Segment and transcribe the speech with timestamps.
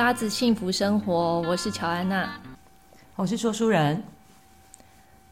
[0.00, 2.40] 拉子幸福生活，我是乔安娜，
[3.16, 4.02] 我是说书人。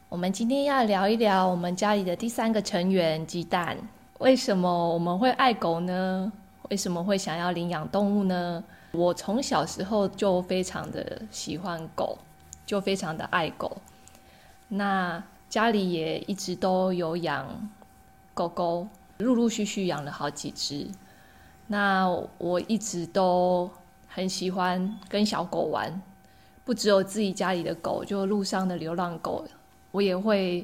[0.09, 3.75] 我们今天要聊一聊我们家里的第三个成员——鸡蛋。
[4.19, 6.31] 为什么我们会爱狗呢？
[6.69, 8.63] 为什么会想要领养动物呢？
[8.91, 12.19] 我从小时候就非常的喜欢狗，
[12.63, 13.75] 就非常的爱狗。
[14.67, 17.67] 那家里也一直都有养
[18.35, 20.87] 狗狗，陆陆续续养了好几只。
[21.65, 23.69] 那我一直都
[24.19, 26.01] 很喜欢跟小狗玩，
[26.65, 29.45] 不只有自己家里的狗，就路上的流浪狗，
[29.91, 30.61] 我也会，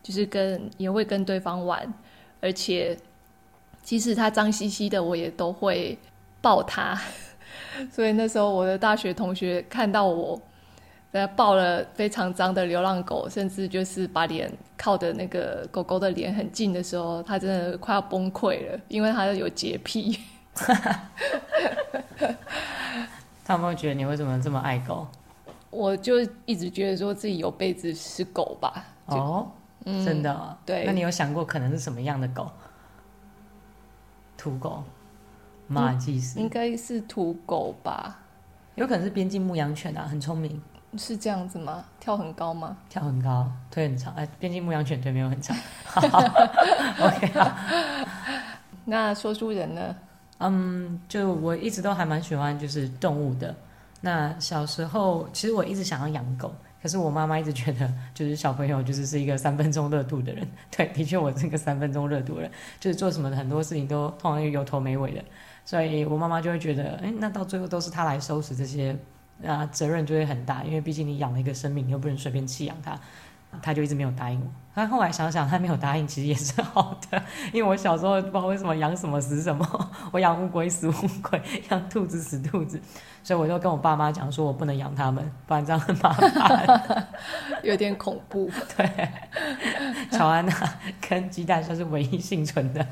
[0.00, 1.92] 就是跟也会跟对方玩，
[2.40, 2.96] 而且
[3.82, 5.98] 即使它脏兮兮的，我也都会
[6.40, 6.96] 抱它。
[7.90, 10.40] 所以那时候我的大学同学看到我，
[11.10, 20.16] 在，抱了非常脏的流浪狗，甚至就是把脸靠的那个狗狗的脸很近的时候，他真的快要崩溃了，因为他有洁癖。
[23.44, 25.06] 他们会觉得你为什么这么爱狗？
[25.70, 26.14] 我就
[26.46, 28.84] 一直觉得说自己有辈子是狗吧。
[29.06, 29.50] 哦，
[29.84, 30.56] 嗯、真的、哦？
[30.64, 30.84] 对。
[30.86, 32.50] 那你有想过可能是什么样的狗？
[34.36, 34.84] 土狗、
[35.66, 36.38] 马尔济斯？
[36.38, 38.20] 应该是土狗吧。
[38.76, 40.62] 有可能是边境牧羊犬啊，很聪明。
[40.96, 41.84] 是这样子吗？
[41.98, 42.76] 跳很高吗？
[42.88, 44.14] 跳很高，腿很长。
[44.14, 45.56] 哎，边境牧羊犬腿没有很长。
[47.00, 47.56] OK 啊。
[48.84, 49.96] 那说书人呢？
[50.48, 53.54] 嗯就我一直都还蛮喜欢就是动物的。
[54.00, 60.46] 那小时候其实我一直想要养狗，可是我妈妈一直觉得就是小朋友就是是一个三分钟热度的人。
[60.70, 65.24] 对，的确我是个三分钟热度的人，就是做什么很多事情都通常有头没尾的。
[65.64, 68.94] 所以我妈妈就会觉得，哎，那到最后都是她来收拾这些，
[69.42, 73.00] 啊，责任就会很大，因为毕竟你养了一个生命，你又不能随便弃养它。
[73.62, 74.46] 他就一直没有答应我。
[74.74, 79.64] 他后来想想，他没有答应其实也是好的，因为我小时候不知道为什么养什么死什么，
[80.10, 81.40] 我养乌龟死乌龟，
[81.70, 82.80] 养兔子死兔子，
[83.22, 87.08] 所以我就跟我爸妈讲说，我不能养他们，不然这样很麻烦，
[87.62, 88.50] 有点恐怖。
[88.76, 89.08] 对，
[90.10, 90.52] 乔安娜
[91.08, 92.84] 跟鸡蛋算是唯一幸存的。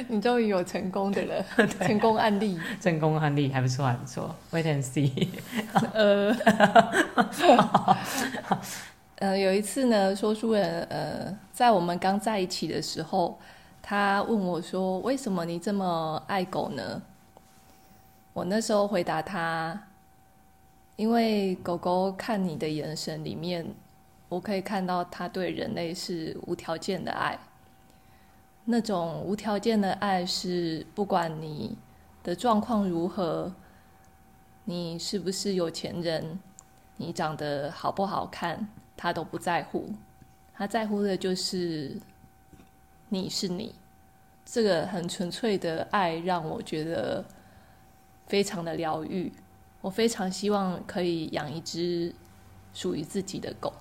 [0.08, 1.44] 你终于有成功的了，
[1.80, 4.34] 成功案例，成功案例还不错，还不错。
[4.52, 5.28] Wait and see。
[5.92, 6.34] 呃，
[9.16, 13.38] 呃，有一次呢，说书人呃，在我们刚在一起的时候，
[13.82, 17.02] 他问我说：“为什么你这么爱狗呢？”
[18.32, 19.78] 我那时候回答他
[20.96, 23.66] ：“因为狗狗看你的眼神里面，
[24.28, 27.38] 我可以看到它对人类是无条件的爱。”
[28.64, 31.76] 那种无条件的爱是不管你
[32.22, 33.52] 的状况如何，
[34.64, 36.38] 你是不是有钱人，
[36.96, 39.90] 你长得好不好看，他都不在乎。
[40.54, 41.98] 他在乎的就是
[43.08, 43.74] 你是你。
[44.44, 47.24] 这个很纯粹的爱让我觉得
[48.26, 49.32] 非常的疗愈。
[49.80, 52.14] 我非常希望可以养一只
[52.74, 53.72] 属于自己的狗。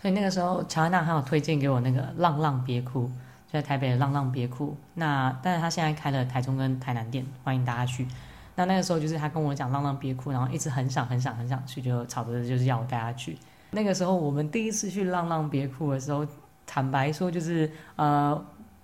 [0.00, 3.08] 所以那个时候，乔安娜还有推荐给我那个浪浪别哭。
[3.52, 8.06] 在台北的浪浪别哭，那但是他现在开了台中跟台南店，欢迎大家去。
[8.54, 13.36] 那那个时候就是他跟我讲浪浪别哭，然后一直很想很想很想去，就吵着就是要我带他去。
[13.72, 16.26] 那个时候我们第一次去浪浪别哭的时候，
[16.66, 18.32] 坦白说就是呃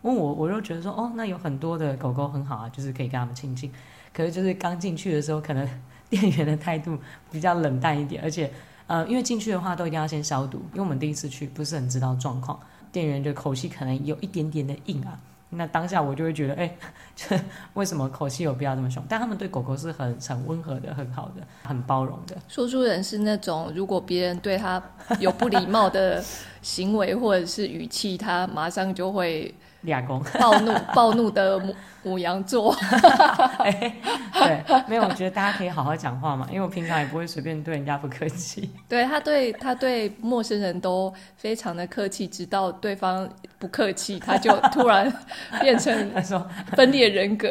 [0.02, 3.72] 问我，我就觉得说哦，那有很多的狗狗很好啊，就是可以跟他们亲近。
[4.12, 5.66] 可是就是刚进去的时候，可能
[6.10, 6.98] 店员的态度
[7.30, 8.50] 比较冷淡一点，而且
[8.86, 12.58] 呃因为进去的话都一定要先消毒，因为我们第一次去不是很知道状况。
[12.92, 15.18] 店员的口气可能有一点点的硬啊，
[15.50, 16.76] 那当下我就会觉得，哎、
[17.30, 17.44] 欸，
[17.74, 19.02] 为什么口气有必要这么凶？
[19.08, 22.36] 但他们对狗狗是很很温和的、很好的、很包容的。
[22.48, 24.82] 说书人是那种，如果别人对他
[25.20, 26.22] 有不礼貌的
[26.62, 29.54] 行为或者是语气，他马上就会。
[29.82, 32.74] 俩公 暴怒暴怒的母母羊座，
[33.58, 33.94] 哎，
[34.32, 38.70] 对，没有，我觉得大家可以好好讲话嘛，因为我平常也不会随便对人家不客气。
[38.88, 43.28] 对，他对他对陌生人都非常的客气，直到对方
[43.58, 45.12] 不客气，他就突然
[45.60, 47.48] 变成他说分裂人格。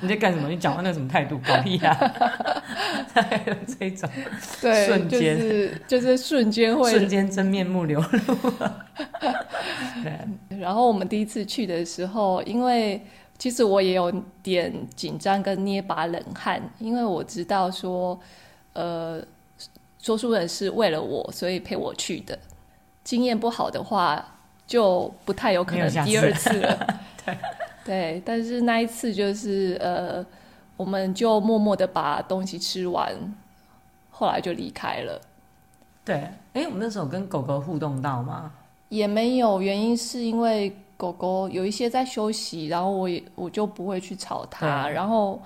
[0.00, 0.48] 你在干什么？
[0.48, 1.40] 你讲话那什么态度？
[1.46, 1.96] 搞屁呀！
[3.14, 4.08] 还有这种，
[4.60, 8.52] 对，瞬间就是就是瞬间会瞬间真面目流露。
[10.02, 13.00] 对，然后我们第一次去的时候，因为
[13.38, 18.20] 其实我也有点紧张跟捏把冷汗，因为我知道说，
[18.74, 19.24] 呃，
[20.02, 22.38] 说书人是为了我，所以陪我去的。
[23.02, 24.22] 经验不好的话，
[24.66, 27.00] 就不太有可能第二次了。
[27.24, 27.38] 对，
[27.84, 30.24] 对，但是那一次就是呃，
[30.76, 33.12] 我们就默默的把东西吃完，
[34.10, 35.20] 后来就离开了。
[36.04, 36.16] 对，
[36.52, 38.52] 哎，我们那时候跟狗狗互动到吗？
[38.90, 44.84] 也没有，原因是因为狗狗有一些在休息，然后我也我就不会去吵它。
[44.84, 45.40] 对然后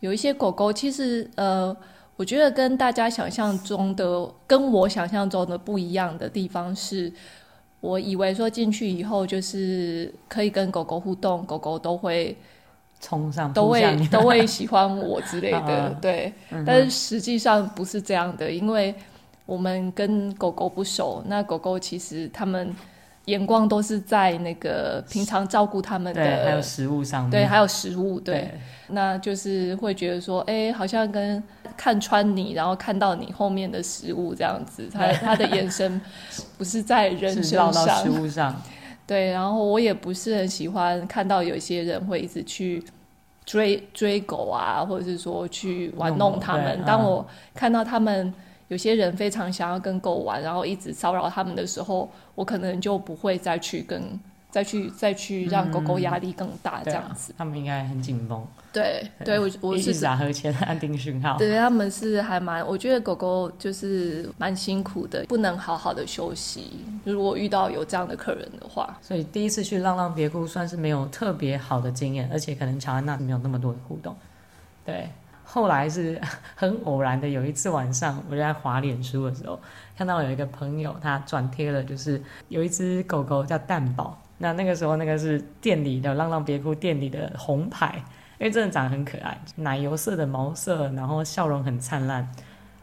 [0.00, 1.76] 有一些狗狗其实呃，
[2.16, 7.12] 我觉得跟大家想象中的，跟我想象中的不一样的地方是，
[7.80, 12.36] 我以为说进去以后就是可以跟狗狗互动，狗狗都会
[13.00, 16.32] 冲上，都会 都会喜欢我之类的， 对。
[16.50, 18.94] 嗯、但是实际上不是这样的，因为
[19.46, 22.74] 我们跟狗狗不熟，那狗狗其实他们。
[23.28, 31.42] 眼光都是在那个平常照顾他们的，对，还有食物上面，对，还有食物，对，对，那就是会觉得说，哎、欸，好像跟
[31.76, 36.00] 看穿你，然后看到你后面的食物这样子，他他的眼神
[36.56, 38.62] 不是在人身上，到食物上，
[39.06, 42.82] 对，然后我也不是很喜欢看到有些人会一直去
[43.44, 48.32] 追追狗啊，或者是说去玩弄他们，当我看到他们。
[48.68, 54.02] 有些人非常想要跟狗玩，然后一直骚扰他们的时候，我可能就不会再去跟
[54.50, 57.32] 再去再去让狗狗压力更大这样子。
[57.32, 58.46] 嗯啊、他们应该很紧绷。
[58.72, 61.36] 对，对我我是打和前安定讯号。
[61.38, 66.84] 对，他们是还蛮，我觉得狗狗就是蛮辛苦的，不能好好的休息。
[67.04, 74.14] 如果遇到有这样的客人的话，所以第一次去浪浪别哭算是没有特别好的经验，而且可能乔安娜没有那么多的互动。
[74.84, 75.08] 对。
[75.50, 76.20] 后来是
[76.54, 79.58] 很偶然的，有一次晚上，我就在滑脸书的时候，
[79.96, 84.20] 看到有一个朋友他转贴了，就是有一只狗狗叫蛋宝。
[84.36, 87.94] 那那个时候，那个是店里的浪浪别哭店里的红牌，
[88.38, 92.30] 因为真的长得很可爱，奶油色的毛色，然后笑容很灿烂，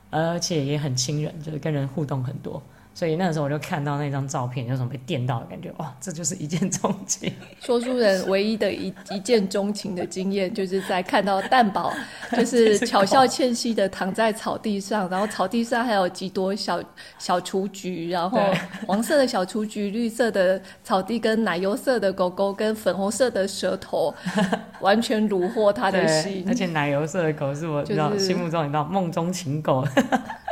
[0.10, 2.62] 而且也很亲人，就是跟人互动很多。
[2.96, 7.30] 所以那个时候我就看到那张照片，有种被电到的感觉，哇，这就是一见钟情。
[7.60, 11.94] 说书人唯一的一一见钟情的经验，就是在看到蛋宝，
[12.32, 16.82] 就是巧笑倩兮的躺在草地上，然后草地上还有几朵小
[17.20, 18.40] 小雏菊，然后
[18.88, 24.16] 黄色的小雏菊，绿色的草地跟奶油色的狗狗跟粉红色的舌头，
[24.80, 26.46] 完全虏获他的心。
[26.48, 29.86] 而且奶油色的狗是我知道、就是、心目中你知道梦中情狗。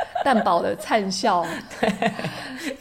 [0.24, 1.44] 蛋宝的灿笑，
[1.80, 2.12] 对，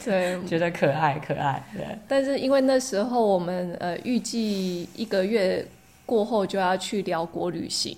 [0.03, 1.85] 对， 觉得可爱可爱，对。
[2.07, 5.65] 但是因为那时候我们呃预计一个月
[6.05, 7.97] 过后就要去寮国旅行，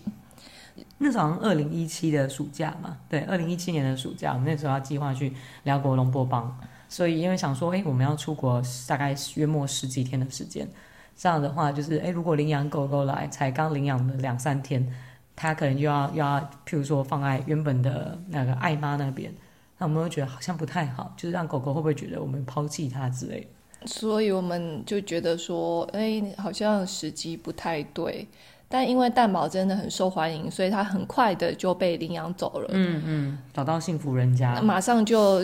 [0.97, 5.33] 那时候好像二零一七的暑假嘛，对，二零一七年的暑假，我们那时候要计划去
[5.63, 6.57] 寮国龙波邦，
[6.89, 10.67] 所以因为想说，哎，我们要出国大概约莫十几天的时间，
[11.15, 14.91] 这样的话就是，哎，如果领养狗狗来，才刚领养了两三天。
[15.35, 19.33] 他可能又要又要，譬如说放在原本的那个爱妈那边，
[19.77, 23.47] 那我们会觉得好像不太好，就是让狗狗会不会觉得我们抛弃它之类的。
[23.87, 28.27] 所以我们就觉得说，哎，好像时机不太对。
[28.67, 32.69] 但因为蛋宝真的很受欢迎，所以它很快的就被领养走了。
[32.71, 35.39] 嗯嗯，找到幸福人家，马上就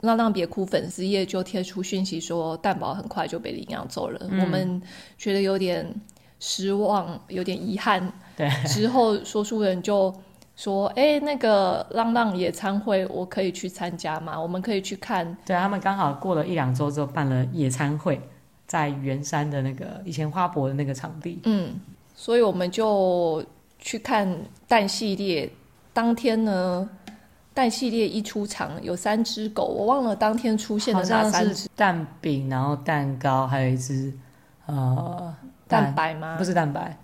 [0.00, 4.18] 浪浪别哭粉丝页就贴出讯息说，蛋宝很快就被领养走了。
[4.30, 4.40] 嗯。
[4.40, 4.80] 我们
[5.18, 5.86] 觉得有点
[6.40, 8.10] 失望，有点遗憾。
[8.36, 10.14] 对， 之后说书人就
[10.56, 14.38] 说：“哎，那个浪浪野餐会，我可以去参加吗？
[14.40, 15.24] 我们可以去看。
[15.44, 18.20] ”对，他们刚好过了一两周之后办了野餐会，
[18.66, 21.40] 在圆山的那个以前花博的那个场地。
[21.44, 21.74] 嗯，
[22.14, 23.44] 所以我们就
[23.78, 24.34] 去看
[24.68, 25.50] 蛋系列。
[25.94, 26.88] 当天呢，
[27.52, 31.68] 蛋系列一出场有三只狗，我忘了当天出现的哪三只。
[31.76, 34.10] 蛋饼，然后蛋糕，还有一只
[34.64, 35.34] 呃
[35.68, 36.36] 蛋，蛋白吗？
[36.38, 36.96] 不是蛋白。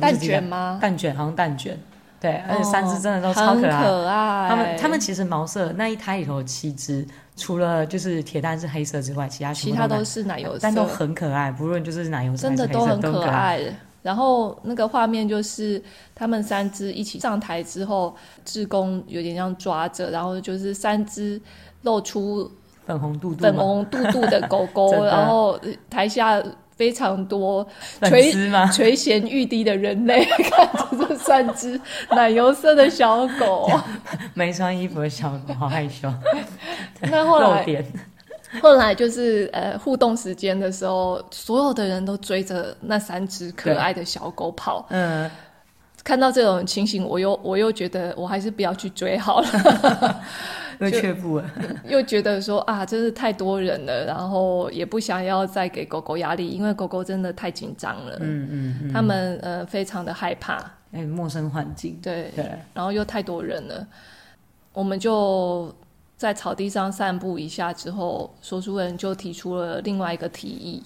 [0.00, 0.78] 蛋卷吗？
[0.80, 1.78] 蛋卷好像蛋卷，
[2.20, 3.80] 对，而且三只真的都超可爱。
[3.80, 4.48] 哦、可爱。
[4.48, 11.52] 他们他们其实毛色那一胎里头有七只，除了就是铁蛋是黑色之外，其他其他都是奶油色，但都很可爱。
[11.52, 13.60] 不论就是奶油色，真的都很可爱。
[14.02, 15.82] 然后那个画面就是
[16.14, 21.40] 他们三只一起上台之后，志工有点像抓着，然后就是三只
[21.82, 22.50] 露出
[22.86, 25.58] 粉红肚肚粉红肚肚的狗 狗，然后
[25.88, 26.42] 台下。
[26.76, 27.66] 非常多
[28.02, 28.32] 垂
[28.72, 33.70] 垂涎欲滴的人类 看着这三只奶油色的小狗，
[34.34, 36.12] 没穿衣服的小狗，好害羞。
[37.02, 37.84] 那后来，
[38.60, 44.86] 后来就是呃互动时间的时候，所有的人都追着那三只可爱的小狗跑。
[44.90, 45.30] 嗯，
[46.02, 50.20] 看到这种情形，我又我又觉得我还是不要去追好了。
[50.90, 51.50] 又却步了，
[51.88, 58.16] 又觉得说啊，真是太多人了，然后也不想要再给狗狗压力，因为狗狗真的太紧张了。
[58.20, 60.54] 嗯嗯，嗯他们呃非常的害怕，
[60.92, 63.86] 哎、欸，陌生环境，对对，然后又太多人了，
[64.72, 65.74] 我们就
[66.16, 70.82] 在草地上散步一下之后，说书人就提出了另外一个提议。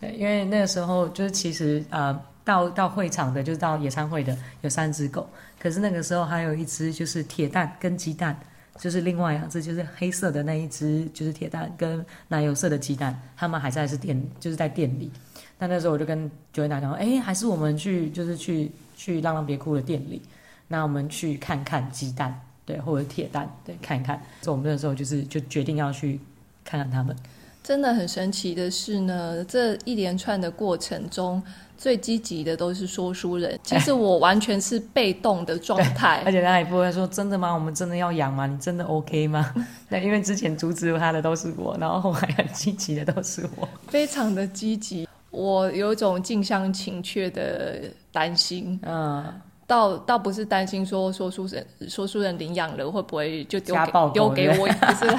[0.00, 5.28] 对，因为那个时候就是其实呃到到会场的，就是到野餐会的有三只狗，
[5.60, 8.36] 可是那个时候还有一只就是铁蛋跟鸡蛋。
[8.78, 15.10] 就是另外两只，就是黑色的那一只，就是铁蛋跟奶油色的鸡蛋，他们还在是店，就是在店里。
[15.58, 20.20] 那那时候我就跟 Joanna 讲，哎，还是我们去，就是去去浪浪别哭的店里，
[20.68, 24.20] 那我们去看看鸡蛋，对，或者铁蛋，对，看一看。
[24.40, 26.18] 所以我们那时候就是就决定要去
[26.64, 27.14] 看看他们。
[27.62, 31.40] 真的很神奇的是呢，这一连串的过程中，
[31.82, 33.58] 最积极的都是说书人。
[33.64, 37.52] 其实我完全是被动的状态，而且他也不会说真的吗？
[37.52, 38.46] 我们真的要养吗？
[38.46, 39.52] 你真的 OK 吗？
[39.90, 45.08] 对，因为之前阻止他的都是我，然后后来很积极的都是我，非常的积极。
[45.32, 47.80] 我有一种近乡情怯的
[48.12, 49.24] 担心，嗯。
[49.72, 55.16] 倒倒不是担心说说书人说书人领养了会不会就丢给丢给我，不是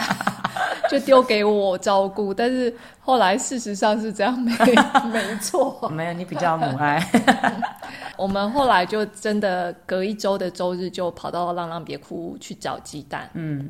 [0.92, 2.32] 就丢给我照顾。
[2.32, 4.54] 但是后来事实上是这样，没
[5.12, 5.90] 没错。
[5.90, 7.04] 没有，你比较母爱。
[8.16, 13.28] 我们后来就真的隔一周的周日就跑到浪浪别哭去找鸡蛋。
[13.34, 13.68] 嗯，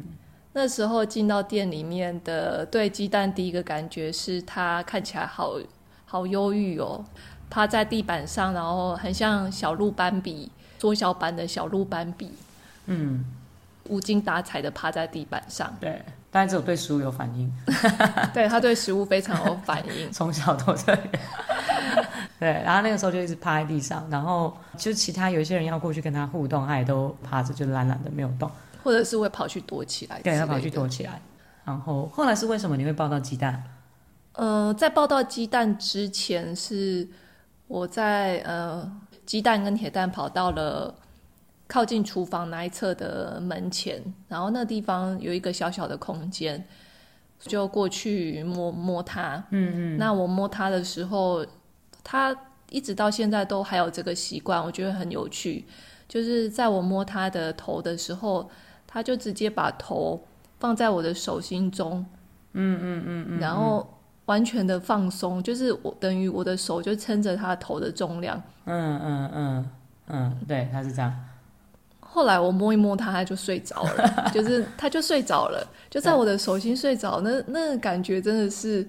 [0.51, 5.53] 那时候进到店里面的对鸡蛋第一个感觉是它看起来好
[6.03, 7.05] 好忧郁哦，
[7.49, 10.51] 趴在地板上，然后很像小鹿斑比。
[10.83, 12.29] 缩小版的小鹿斑比，
[12.87, 13.23] 嗯，
[13.87, 15.73] 无精打采的趴在地板上。
[15.79, 17.49] 对，但是只有对食物有反应。
[18.35, 21.01] 对，他对食物非常有反应， 从小都这样。
[22.37, 28.51] 对，然后那个时候就一直趴在地上，然后就其他有一些人要过去跟他互动，他也都趴着，就懒懒的没有动，
[28.83, 30.19] 或者是会跑去躲起来。
[30.21, 31.21] 对，他跑去躲起来。
[31.63, 33.63] 然后后来是为什么你会抱到鸡蛋？
[34.33, 37.07] 呃，在抱到鸡蛋之前，是
[37.69, 38.91] 我在呃。
[39.25, 40.93] 鸡蛋跟铁蛋跑到了
[41.67, 46.63] 靠近厨房那一侧的门前，然后那地方有一个小小的空间，
[47.39, 49.43] 就过去摸摸它。
[49.51, 49.97] 嗯嗯。
[49.97, 51.45] 那我摸它的时候，
[52.03, 52.35] 它
[52.69, 55.65] 一直到现在都还有这个习惯，我觉得很有趣。
[56.07, 58.49] 就是在我摸它的头的时候，
[58.85, 60.21] 它就直接把头
[60.59, 62.05] 放在我的手心中。
[62.51, 63.39] 嗯嗯嗯嗯。
[63.39, 63.87] 然后。
[64.25, 68.41] 完全的放松，就是我等于我的手就撑着他头的重量。
[68.65, 69.69] 嗯嗯嗯
[70.07, 71.13] 嗯，对，他是这样。
[71.99, 77.19] 后来我摸一摸他，他就睡着了， 就是他就睡着了，就在我的手心睡着。
[77.21, 78.87] 那那个感觉真的是，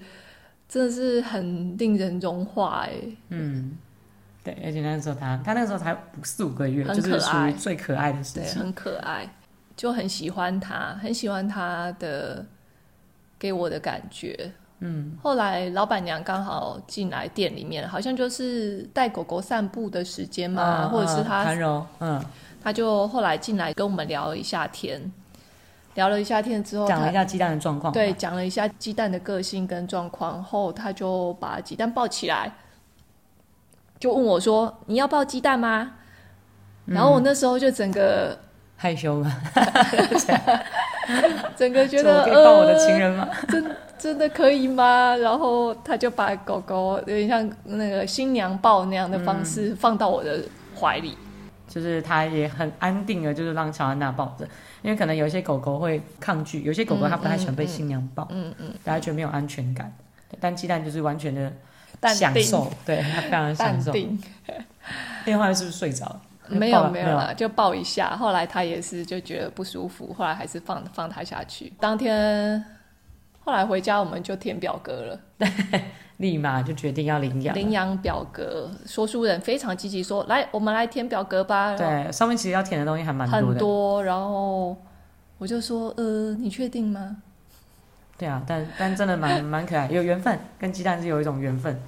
[0.69, 2.93] 真的是很令人融化哎。
[3.31, 3.79] 嗯，
[4.43, 9.27] 对，而且那时候他他那时候才四五个月，很可爱，就是属于最可爱的时期，很可爱，
[9.75, 12.45] 就很喜欢他，很喜欢他的
[13.39, 14.53] 给我的感觉。
[14.87, 22.25] 嗯，后来老板娘刚好进来店里面，好像就是带狗狗散步的时间嘛，嗯、或者是她，嗯，嗯。
[22.63, 25.13] 他就后来进来跟我们聊了一下天，
[25.97, 32.51] 聊了一下天之后，讲了一下鸡蛋的状况，对，讲了一下鸡蛋的个性跟状况后，他就把鸡蛋抱起来，
[34.01, 35.93] 就问我说：“你要抱鸡蛋吗？”
[36.89, 38.39] 然后我那时候就整个、嗯、
[38.77, 39.31] 害羞了，
[41.57, 43.29] 整个觉得可以抱我的情人吗？
[43.31, 43.77] 呃、真。
[43.97, 45.17] 真的可以吗？
[45.17, 50.43] 然后他就把狗狗有点像那个新娘抱那样的方式放到我的
[50.79, 54.47] 怀里，嗯、就是他也很安定的，就是让乔安娜抱着，
[54.83, 59.91] 因为可能有些狗狗会抗拒，有些狗狗它不太喜欢被新娘抱，嗯嗯，大家觉得没有安全感。
[60.39, 61.51] 但鸡蛋就是完全的
[62.13, 63.91] 享受，对，它非常的享受。
[65.25, 66.21] 电话是不是睡着了？
[66.49, 68.17] 没有没有了，就抱一下。
[68.17, 71.73] 后来他也是就觉得不舒服，后来还是放放他下去。
[71.81, 72.65] 当天。
[73.47, 75.47] 后来回家我们就填表格了，对，
[76.17, 77.55] 立马就决定要领养。
[77.55, 83.47] 领养表格，说书人非常积极说：“来，我们来填表格吧。”对，上面其实要填的东西还蛮多的。
[83.47, 84.75] 很多，然后
[85.37, 87.19] 我就说：“呃，你确定吗？”
[88.17, 91.79] 对啊，但但真的蛮蛮可爱，有缘分，跟鸡蛋是有一种缘分。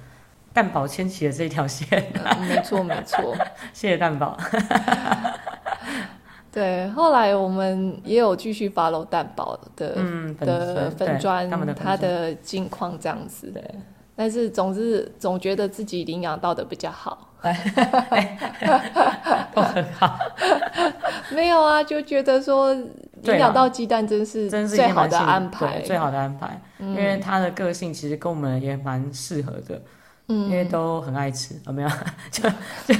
[0.53, 3.35] 蛋宝牵起了这条线，嗯、没错没错，
[3.73, 4.37] 谢谢蛋宝。
[6.51, 13.51] 对，后来我们也有继续 follow 蛋宝的、嗯、的粉专，他的近况这样子。
[13.51, 13.63] 对，
[14.15, 17.25] 但是总是总觉得自己领养到的比较好。
[19.53, 20.17] 都很好。
[21.29, 29.79] 没有啊，就觉得说领养到鸡蛋真是真是最好的安排，最好的安排，嗯、因为他的个性其实跟我们也蛮适合的。
[30.29, 31.89] 嗯，因为都很爱吃，有没有？
[32.29, 32.49] 就
[32.85, 32.95] 就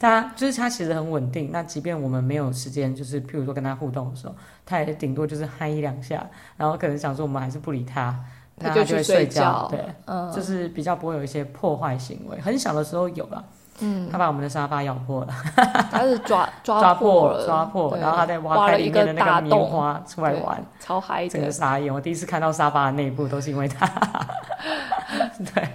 [0.00, 1.50] 他就是他其实很稳定。
[1.52, 4.34] 那即便我们没有时间，就是譬如说跟他互动的时候，
[4.66, 8.18] 他也顶多就是嗨一两下，然后可能想说我们还是不理他，
[8.58, 9.68] 他就会睡觉。
[9.70, 12.40] 对，嗯，就是比较不会有一些破坏行为。
[12.40, 13.44] 很小的时候有了，
[13.78, 15.32] 嗯，他把我们的沙发咬破了，
[15.88, 21.94] 他是抓抓破了，抓破，然后他在挖开里面的那个棉花出来玩，超嗨的，整个傻眼。
[21.94, 23.86] 我第一次看到沙发的内部都是因为他，
[25.54, 25.68] 对。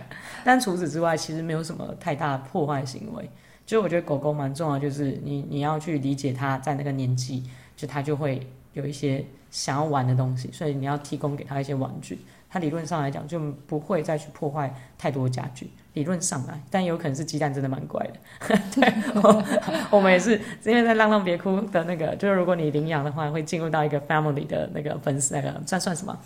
[0.48, 3.30] 但除此之外，其实没有什么太大的破坏行为。
[3.66, 7.44] 就我觉得狗狗蛮重要，就是你你要去理解它在那个年纪，
[7.76, 12.22] 就它就会有一些想要玩的东西，所以你要提供给它一些玩具。
[12.50, 13.38] 它理论上来讲就
[13.68, 18.56] 不会再去破坏太多家具，理论上来，但有可能是鸡蛋真的蛮乖的。
[18.74, 19.44] 对，我，
[19.92, 26.18] 我们也是，因为在浪浪别哭的那个，就是如果你领养的话，会进入到一个 family 的那个粉丝那个算算什么？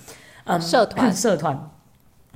[0.44, 1.60] 嗯，社团社团。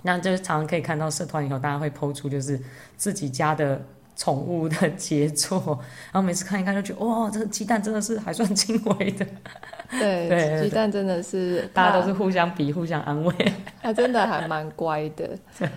[0.05, 2.57] 那就是常常可以看到社团以后，大家会 po 出就是
[2.95, 3.81] 自己家的。
[4.17, 5.59] 宠物的杰作，
[6.05, 9.27] 然后每次看一看就觉得，哇，这个鸡蛋真的是还算轻微的。
[9.91, 13.35] 对，对鸡蛋真的是，大家都是互相比、互相安慰。
[13.83, 15.37] 它真的还蛮乖的。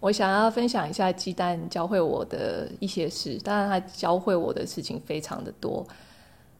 [0.00, 5.86] 我想要分享一下鸡蛋教会我的一些事，当然它教会我的事情非常的多，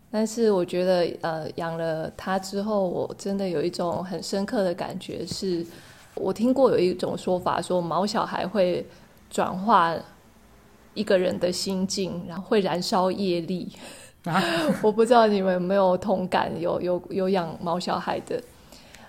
[0.08, 5.66] 但是我觉得，呃，养了它之后，我真的有一种很深刻的感觉，是
[6.16, 8.86] 我听过有一种说法，说毛小孩会
[9.30, 9.94] 转化。
[10.94, 13.70] 一个人的心境，然后会燃烧业力。
[14.24, 14.42] 啊、
[14.82, 18.42] 我不知道你们有没有同感，有有有养毛小孩的。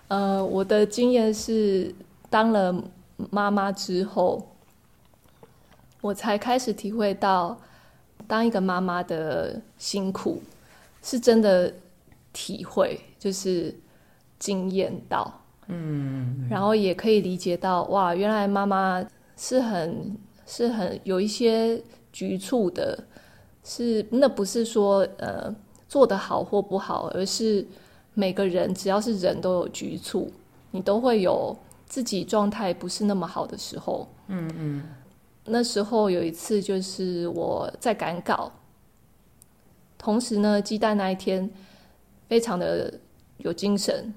[0.10, 1.96] 呃，我的经验是，
[2.30, 2.76] 当了
[3.32, 4.46] 妈妈之后，
[6.02, 7.58] 我才开始体会到，
[8.28, 10.42] 当一个妈妈的辛苦，
[11.02, 11.74] 是真的
[12.34, 13.74] 体会，就是
[14.38, 15.40] 经验到。
[15.68, 19.06] 嗯，然后也可以理解到，哇，原来妈妈
[19.36, 20.18] 是很。
[20.50, 21.78] 是很有一些
[22.10, 22.98] 局促的，
[23.66, 25.54] 是那不是说呃
[25.90, 27.68] 做得好或不好，而是
[28.14, 30.32] 每个人只要是人都有局促，
[30.72, 31.54] 你都会有
[31.86, 34.08] 自己状态不是那么好的时候。
[34.28, 34.84] 嗯嗯。
[35.44, 38.50] 那时候有一次就是我在赶稿，
[39.98, 41.50] 同时呢，鸡蛋那一天
[42.30, 42.94] 非常的
[43.40, 44.14] 有精神。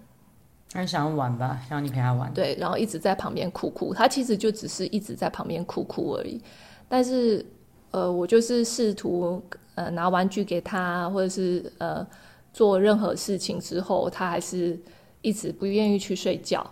[0.73, 2.33] 他想玩吧，想要你陪他玩。
[2.33, 3.93] 对，然后一直在旁边哭哭。
[3.93, 6.41] 他其实就只是一直在旁边哭哭而已。
[6.89, 7.45] 但是，
[7.91, 9.43] 呃，我就是试图
[9.75, 12.07] 呃拿玩具给他，或者是呃
[12.53, 14.79] 做任何事情之后，他还是
[15.23, 16.65] 一直不愿意去睡觉。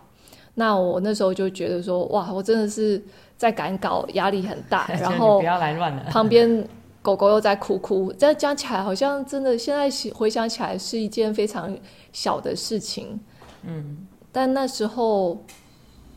[0.55, 3.01] 那我那时候就觉得说，哇，我真的是
[3.37, 4.87] 在赶稿，压力很大。
[4.99, 6.03] 然后不要来乱了。
[6.05, 6.65] 旁边
[7.01, 11.77] 狗狗又在哭哭，这样讲起来好像真的，现在回想起来是一件非常
[12.13, 13.19] 小的事情。
[13.63, 15.43] 嗯，但那时候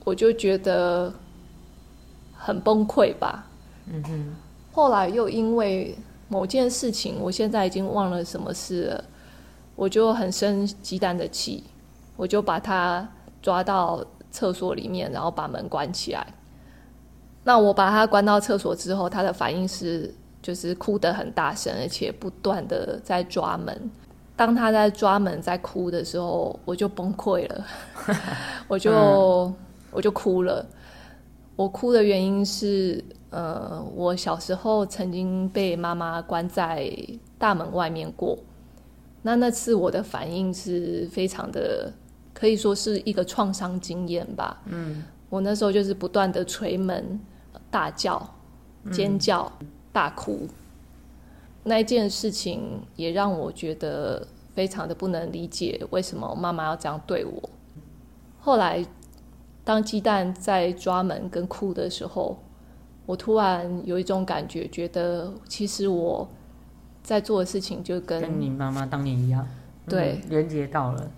[0.04, 1.12] 我就觉得
[2.34, 3.46] 很崩溃吧。
[3.86, 4.34] 嗯哼。
[4.72, 5.96] 后来又因为
[6.28, 9.04] 某件事情，我现在已经忘了什么事了，
[9.76, 11.64] 我就很生鸡蛋的气，
[12.16, 13.06] 我就把它
[13.42, 16.26] 抓到厕所里面，然后把门关起来。
[17.44, 23.90] 那我把它关到厕所之后，它的反应是就是哭得很大声，而且不断的在抓门。
[24.44, 27.64] 当他在抓门在哭的时候，我就崩溃了，
[28.66, 29.54] 我就、嗯、
[29.92, 30.66] 我就哭了。
[31.54, 36.92] 我哭的原因是，呃，我小时候曾经被妈妈关在
[37.38, 38.36] 大门外面过。
[39.22, 41.92] 那那次我的反应是非常的，
[42.34, 44.60] 可以说是一个创伤经验吧。
[44.64, 47.20] 嗯，我那时候就是不断的捶门、
[47.70, 48.28] 大叫、
[48.90, 50.48] 尖叫、嗯、大哭。
[51.64, 57.50] 那一件事情也让我觉得非常的不能理解，为什么妈妈要这样对我。
[58.40, 58.84] 后来，
[59.62, 62.36] 当鸡蛋在抓门跟哭的时候，
[63.06, 66.28] 我突然有一种感觉，觉得其实我
[67.04, 69.46] 在做的事情就跟跟你妈妈当年一样，
[69.88, 71.10] 对，嗯，连接到了。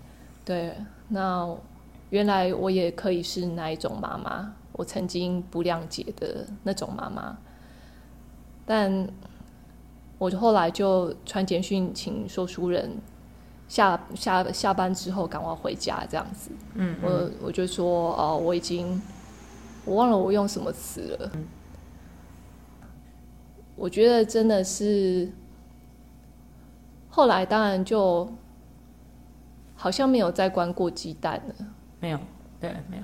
[0.45, 0.75] 对，
[1.07, 1.49] 那
[2.11, 7.35] 原来我也可以是那一种妈妈，我曾经不谅解的那种妈妈，
[8.63, 9.09] 但。
[10.17, 12.89] 我后来就传简讯请说书人
[13.67, 16.51] 下下下班之后赶快回家这样子。
[16.75, 19.01] 嗯，嗯，我我就说哦，我已经
[19.83, 21.31] 我忘了我用什么词了。
[21.33, 21.45] 嗯。
[23.75, 25.29] 我觉得真的是
[27.09, 28.31] 后来当然就
[29.75, 31.67] 好像没有再关过鸡蛋了。
[31.99, 32.19] 没有，
[32.59, 33.03] 对，没有。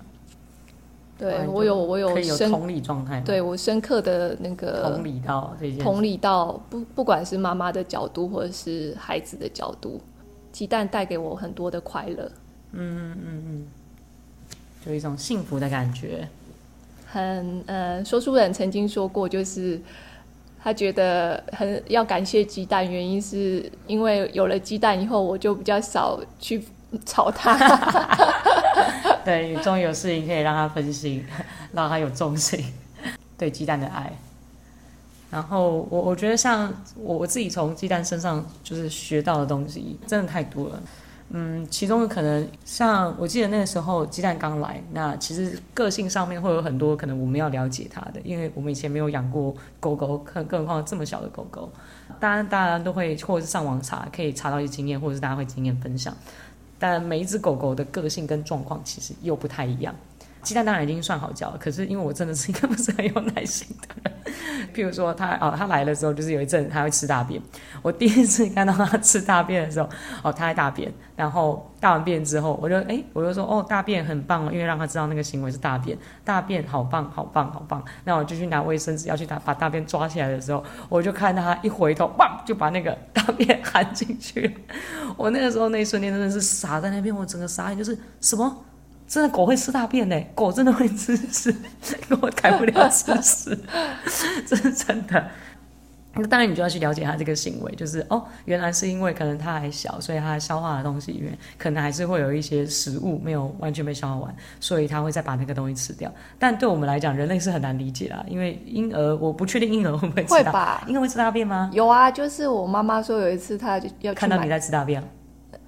[1.21, 10.01] 对，我有我有深同理状态，对我深刻的那个同理到这件事，同理到不不管是妈妈的角度或者是孩子的角度，
[10.51, 12.31] 鸡蛋带给我很多的快乐，
[12.71, 13.67] 嗯嗯嗯，
[14.83, 16.27] 就一种幸福的感觉。
[17.05, 19.79] 很呃，说书人曾经说过，就是
[20.63, 26.63] 他觉得很要感谢鸡蛋，原因是因为有了鸡蛋以后，我就比较少去
[27.05, 27.55] 吵他。
[29.23, 31.25] 对，终于有事情可以让他分心，
[31.73, 32.63] 让他有重心，
[33.37, 34.11] 对鸡蛋的爱。
[35.29, 40.81] 然后我我觉得像我我自己从鸡蛋身上就是学到的东西真的太多了。
[41.33, 51.71] 嗯，其中可能像我记得那个时候鸡蛋刚来，那其实个性上面会有很多可能我们要了解它的，因为我们以前没有养过狗狗，更更何况这么小的狗狗。
[52.19, 56.13] 当然大家都会或者是上网查，可以查到一些经验，或者是大家会经验分享。
[56.81, 59.93] 但每一只狗狗的个性跟状况其实又不太一样。
[60.41, 63.90] 鸡蛋当然已经算好教了，可是因为我真的是一个不是很有耐心的。
[64.73, 67.41] 譬如说他哦，他来的时候就是有一阵他会吃大便。
[67.81, 69.89] 我第一次看到他吃大便的时候，
[70.23, 77.83] 哦，他在大便，然后大完便之后，我就哎，我就说哦，大便很棒哦，因为让他知道那个行为是大便，大便好棒，好棒，好棒。
[78.03, 84.57] 那我就去拿卫生纸要去打把大便抓起来的时候，我就看到他一回头，砰，就把那个大便含进去。
[85.17, 88.65] 我那个时候那一瞬间真的是傻在那边，我整个傻眼，就是什么？
[89.11, 90.17] 真的狗会吃大便呢？
[90.33, 91.53] 狗真的会吃屎，
[92.07, 93.59] 狗改不了吃屎，
[94.47, 95.27] 这 是真的。
[96.13, 106.09] 那当然，你就要去了解它这个行为，就是哦，原来是因为可能它还小，所以它消化的东西里面可能还是会有一些食物没有完全被消化完，所以它会再把那个东西吃掉。
[106.39, 110.83] 但对我们来讲，人类是很难理解啦，因为婴儿我不确定婴儿会不会吃大，会吧？
[110.87, 111.69] 婴儿会吃大便吗？
[111.73, 115.03] 有啊，就是我妈妈说有一次她就要看到你在吃大便。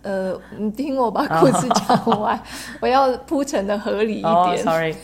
[0.03, 2.39] 呃，你听我把故事讲完，
[2.81, 4.33] 我要铺陈的合理一点。
[4.33, 4.95] Oh, sorry，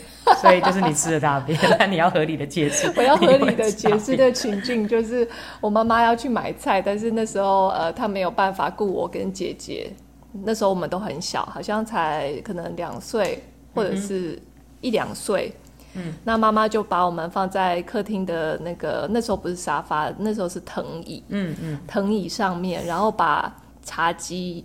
[0.42, 2.92] 所以就是你吃的大便，那你要合理的解释。
[2.96, 5.26] 我要合理的解释的情境就是，
[5.58, 9.90] 我妈妈要去买菜，但是那时候呃，她没有办法顾我跟姐姐。
[10.44, 13.42] 那时候我们都很小，好像才可能两岁
[13.74, 14.38] 或者是
[14.82, 15.50] 一两岁。
[15.94, 21.24] 嗯，那妈妈就把我们放在客厅的那个，那时候不是沙发，那时候是藤椅。
[21.28, 23.50] 嗯嗯，藤椅上面，然后把
[23.82, 24.62] 茶几。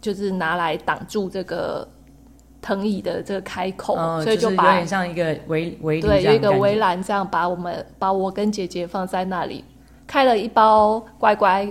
[0.00, 1.86] 就是拿来挡住这个
[2.62, 9.64] 藤椅的这个开口，哦、所以就把、就是、有点像一个围围对，有一个围栏这样把我们把我跟姐姐放在那里，
[10.06, 11.70] 开了一包乖乖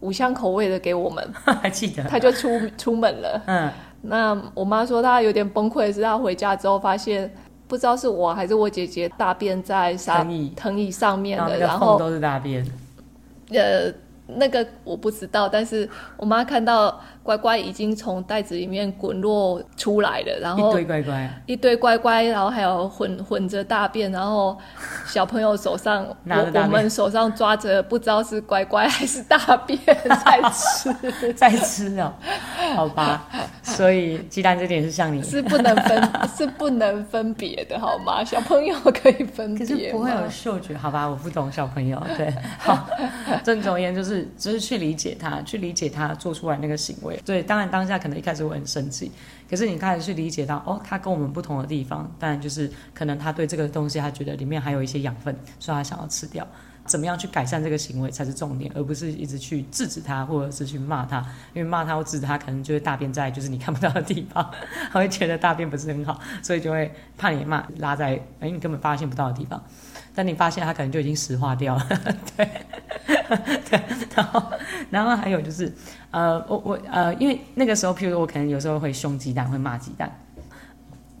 [0.00, 3.42] 五香口味的给我们， 还记得，他就出出门了。
[3.46, 3.70] 嗯，
[4.02, 7.32] 那我妈说她有点崩溃，是她回家之后发现
[7.66, 10.52] 不知道是我还是我姐姐大便在沙藤椅。
[10.54, 12.64] 藤椅上面的，然后都是大便，
[13.50, 13.92] 呃。
[14.28, 24.56] 那个我不知道，但是我妈看到乖乖已经从袋子里面滚落出来了，然后一堆乖乖，一堆乖乖，然后还有混混着大便，然后
[25.06, 32.14] 小朋友手上，我我们手上抓着不知道是乖乖还是大便在吃， 在吃哦，
[32.76, 33.26] 好吧，
[33.64, 38.22] 所以鸡蛋这点是像你，是不能分， 是不能分别的，好吗？
[38.24, 41.04] 小朋友可以分别，可是不会有嗅觉，好吧？
[41.08, 42.88] 我不懂小朋友，对，好，
[43.42, 44.24] 郑总言就是。
[44.36, 47.15] 就是去理解他，去理解他做出来那个行为。
[47.24, 49.10] 对，当然当下可能一开始会很生气，
[49.48, 56.46] 可是你开始去理解到，哦，他跟我们不同的地方，当然就是可能他对这个东西，他觉得里面还有一些养分，所以他想要吃掉。
[56.84, 61.18] 怎么样去改善这个行为才是重点，而不是一直去制止他，或者是去骂他。
[61.52, 64.48] 因为骂他或制止他，可能就会大便在就是你看不到的地方，
[64.92, 69.60] 他会觉得大便不是很好，所以就会怕你骂，拉在哎你根本发现不到的地方。
[70.16, 71.86] 但你发现他可能就已经石化掉了，
[72.36, 72.48] 对。
[73.70, 73.80] 对，
[74.14, 74.42] 然后，
[74.90, 75.72] 然后还有就是，
[76.10, 80.10] 呃，我我呃，因为那个时候，譬如我可能有时候会凶鸡蛋，会骂鸡蛋，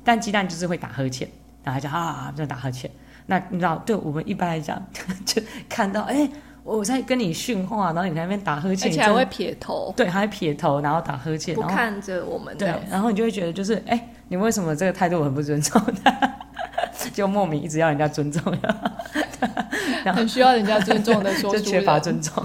[0.04, 1.28] 但鸡蛋就是会打呵欠，
[1.62, 2.90] 然后就啊，就打呵欠。
[3.26, 4.80] 那你知道，对我们一般来讲，
[5.24, 6.28] 就看到，哎，
[6.64, 16.12] 我在跟你训话，然后你在那边打呵欠，而且还会撇头，对，还会撇头，然后打呵欠，不看着我们，对，然后你就会觉得，就是，哎，你为什么这个态度很不尊重他？
[17.12, 18.42] 就莫名一直要人家尊重
[20.14, 22.44] 很需要人家尊重的说， 就缺乏尊重，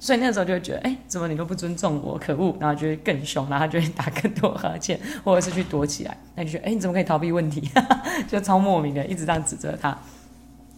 [0.00, 2.56] 所以那个时候就会觉得，哎、欸，怎么你都不尊重我，可恶！
[2.60, 6.16] 然后就会更凶，然后就会打更多哈欠，或者是去躲起来。
[6.34, 7.70] 那就觉得，哎、欸，你怎么可以逃避问题？
[8.28, 9.96] 就超莫名的，一直这样指责他。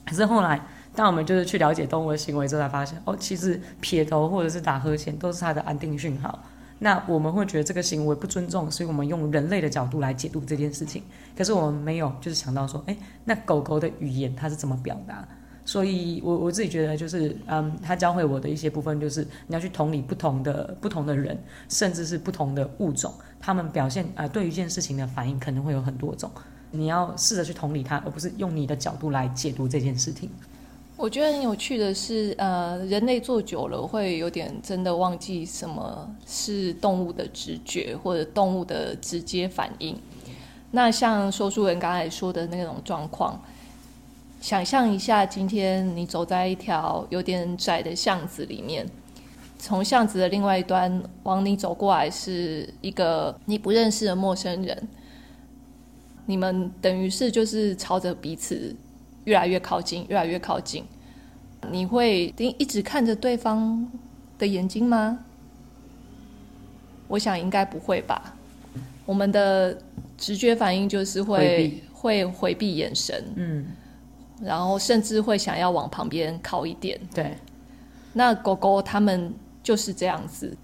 [0.05, 0.61] 可是后来，
[0.95, 6.39] 当我们就是去了解动物的行为之后，才发现，哦，其实撇头或者是打呵欠都是它的安定讯号。
[6.79, 11.03] 那我们会觉得这个行为不尊重，所以我们用人类的角度来解读这件事情。
[11.37, 15.27] 可是我们没有，就是想到说，哎，那狗狗的语言它是怎么表达？
[15.65, 21.37] 所以我我自己觉得，就是嗯，它教会我的一些部分，就是你要去同理不同的不同的人，
[21.69, 26.31] 甚至是不同的物种，他们表现啊、呃，对于一件事情的反应可能会有很多种。
[26.71, 30.31] 你要试着去同理它，而不是用你的角度来解读这件事情。
[30.97, 39.95] 我觉得很有趣的是，呃，人类做久了会有点真的忘记什么是动物的直觉或者动物的直接反应。
[40.71, 43.39] 那像说书人刚才说的那种状况，
[44.41, 48.87] 想象一下，今天你走在一条有点窄的巷子里面，
[49.59, 54.89] 从巷子的另外一端往你走过来是一个你不认识的陌生人，
[56.25, 58.75] 你们等于是就是朝着彼此。
[59.27, 60.85] 越来越靠近，越来越靠近，
[61.71, 63.87] 你会一直看着对方
[64.39, 65.19] 的眼睛吗？
[67.09, 68.35] 我想应该不会吧。
[69.05, 69.79] 我们的
[70.19, 73.67] 直觉反应就是会会回避眼神，嗯，
[74.43, 76.99] 然后甚至会想要往旁边靠一点。
[77.15, 77.37] 对，
[78.13, 80.57] 那狗狗它们就是这样子，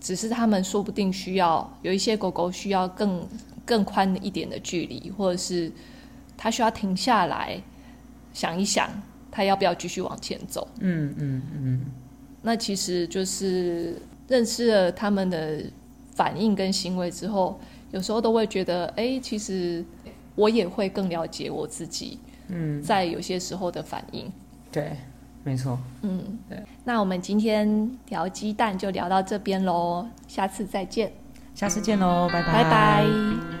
[0.00, 3.26] 只是他们说不定需要有一些狗狗需要更
[3.64, 5.70] 更宽一点的距离，或者是
[6.36, 7.60] 它需要停下来
[8.36, 8.90] 想一想，
[9.30, 10.68] 他要不要继续往前走。
[10.80, 11.80] 嗯嗯嗯。
[12.42, 13.96] 那其实就是
[14.28, 15.64] 认识了他们的
[16.14, 17.58] 反应跟行为之后，
[17.92, 19.82] 有时候都会觉得，哎，其实
[20.34, 22.18] 我也会更了解我自己。
[22.48, 24.30] 嗯，在有些时候的反应。
[24.70, 24.94] 对。
[25.42, 31.12] 没错，嗯，对，那我们今天聊鸡蛋就聊到这边喽，下次再见，
[31.54, 33.55] 下次见喽，拜拜，拜拜。